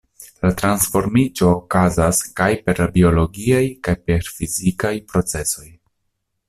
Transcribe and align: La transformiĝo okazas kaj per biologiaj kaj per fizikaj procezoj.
La 0.43 0.49
transformiĝo 0.61 1.49
okazas 1.57 2.23
kaj 2.41 2.49
per 2.69 2.81
biologiaj 2.97 3.63
kaj 3.89 3.97
per 4.09 4.35
fizikaj 4.39 4.97
procezoj. 5.13 5.71